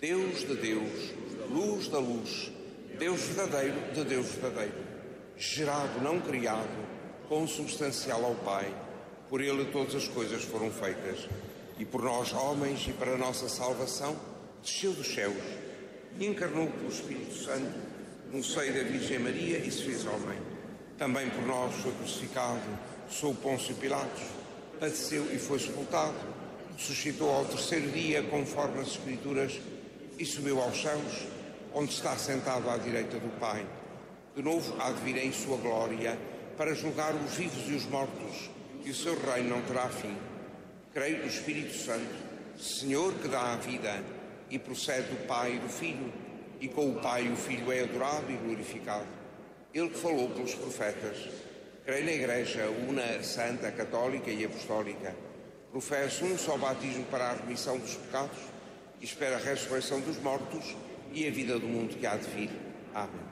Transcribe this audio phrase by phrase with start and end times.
[0.00, 1.12] Deus de Deus,
[1.50, 2.50] luz da luz,
[2.98, 4.72] Deus verdadeiro de Deus verdadeiro,
[5.36, 6.70] gerado, não criado,
[7.28, 8.72] consubstancial ao Pai,
[9.28, 11.28] por Ele todas as coisas foram feitas,
[11.78, 14.18] e por nós, homens, e para a nossa salvação,
[14.62, 15.36] desceu dos céus,
[16.18, 17.78] e encarnou pelo Espírito Santo
[18.32, 20.38] no seio da Virgem Maria e se fez homem.
[20.96, 22.62] Também por nós foi crucificado
[23.10, 24.22] sob Pôncio Pilatos,
[24.78, 26.16] padeceu e foi sepultado,
[26.78, 29.60] suscitou ao terceiro dia, conforme as Escrituras,
[30.20, 31.26] e subiu aos céus,
[31.72, 33.64] onde está sentado à direita do Pai.
[34.36, 36.18] De novo há de vir em sua glória
[36.58, 38.50] para julgar os vivos e os mortos,
[38.84, 40.14] e o seu reino não terá fim.
[40.92, 42.14] Creio no Espírito Santo,
[42.58, 44.04] Senhor que dá a vida
[44.50, 46.12] e procede do Pai e do Filho,
[46.60, 49.06] e com o Pai o Filho é adorado e glorificado.
[49.72, 51.16] Ele que falou pelos profetas.
[51.86, 55.16] Creio na Igreja, una, santa, católica e apostólica.
[55.70, 58.59] Professo um só batismo para a remissão dos pecados
[59.00, 60.76] e espera a ressurreição dos mortos
[61.12, 62.50] e a vida do mundo que há de vir.
[62.94, 63.30] Amém.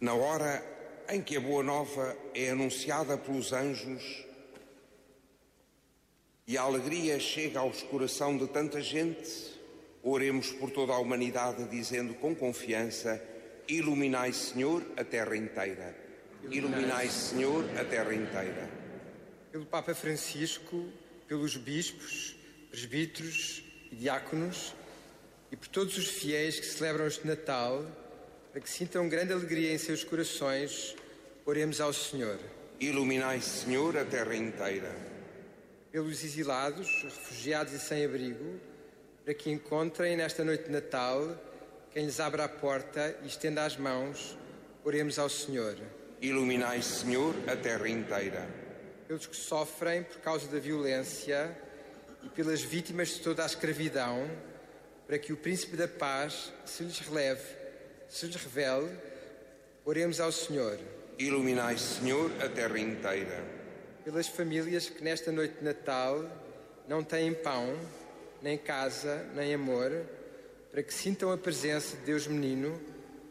[0.00, 0.64] Na hora
[1.08, 4.24] em que a boa nova é anunciada pelos anjos
[6.46, 9.60] e a alegria chega ao coração de tanta gente,
[10.02, 13.22] oremos por toda a humanidade, dizendo com confiança:
[13.66, 16.07] Iluminai, Senhor, a terra inteira.
[16.44, 18.68] Iluminai, Senhor, a terra inteira.
[19.52, 20.86] Pelo Papa Francisco,
[21.26, 22.36] pelos bispos,
[22.70, 24.74] presbíteros e diáconos
[25.50, 27.84] e por todos os fiéis que celebram este Natal,
[28.52, 30.94] para que sintam grande alegria em seus corações,
[31.44, 32.38] oremos ao Senhor.
[32.80, 34.94] Iluminai, Senhor, a terra inteira.
[35.90, 38.60] Pelos exilados, refugiados e sem abrigo,
[39.24, 41.36] para que encontrem nesta noite de Natal
[41.92, 44.38] quem lhes abra a porta e estenda as mãos,
[44.84, 45.76] oremos ao Senhor.
[46.20, 48.48] Iluminai, Senhor, a terra inteira.
[49.06, 51.56] Pelos que sofrem por causa da violência
[52.24, 54.28] e pelas vítimas de toda a escravidão,
[55.06, 57.44] para que o Príncipe da Paz se lhes releve,
[58.08, 58.90] se lhes revele,
[59.84, 60.78] oremos ao Senhor.
[61.18, 63.44] Iluminai, Senhor, a terra inteira.
[64.04, 66.28] Pelas famílias que nesta noite de Natal
[66.88, 67.78] não têm pão,
[68.42, 69.92] nem casa, nem amor,
[70.72, 72.80] para que sintam a presença de Deus Menino,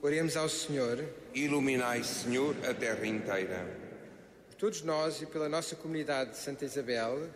[0.08, 1.04] Oremos ao Senhor.
[1.36, 3.68] Iluminai, Senhor, a terra inteira.
[4.48, 7.30] Por todos nós e pela nossa comunidade de Santa Isabel,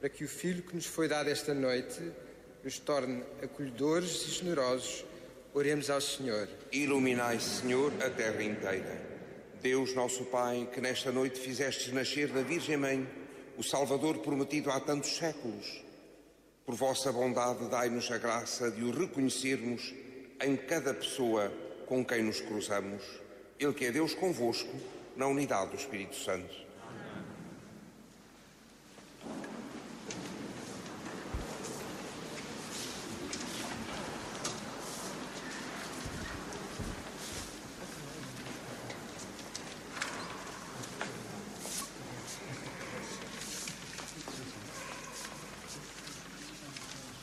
[0.00, 2.00] para que o Filho que nos foi dado esta noite
[2.64, 5.04] nos torne acolhedores e generosos,
[5.52, 6.48] oremos ao Senhor.
[6.72, 9.02] Iluminai, Senhor, a terra inteira.
[9.60, 13.06] Deus, nosso Pai, que nesta noite fizestes nascer da Virgem Mãe
[13.58, 15.84] o Salvador prometido há tantos séculos,
[16.64, 19.92] por vossa bondade, dai-nos a graça de o reconhecermos
[20.40, 23.02] em cada pessoa com quem nos cruzamos,
[23.58, 24.68] Ele que é Deus convosco,
[25.16, 26.68] na unidade do Espírito Santo.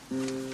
[0.08, 0.45] thank mm -hmm.